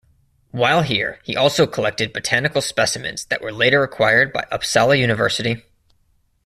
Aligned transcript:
While 0.49 0.81
here, 0.81 1.19
he 1.23 1.35
also 1.35 1.67
collected 1.67 2.11
botanical 2.11 2.63
specimens 2.63 3.25
that 3.25 3.39
were 3.39 3.51
later 3.51 3.83
acquired 3.83 4.33
by 4.33 4.47
Uppsala 4.51 4.97
University. 4.97 5.61